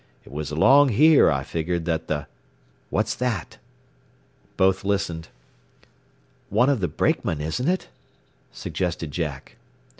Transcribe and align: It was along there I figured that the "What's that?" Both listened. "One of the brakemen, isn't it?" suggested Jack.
It 0.25 0.31
was 0.31 0.49
along 0.49 0.97
there 0.97 1.31
I 1.31 1.43
figured 1.43 1.85
that 1.85 2.07
the 2.07 2.25
"What's 2.89 3.13
that?" 3.13 3.59
Both 4.57 4.83
listened. 4.83 5.27
"One 6.49 6.69
of 6.71 6.79
the 6.79 6.87
brakemen, 6.87 7.39
isn't 7.39 7.67
it?" 7.67 7.87
suggested 8.51 9.11
Jack. 9.11 9.57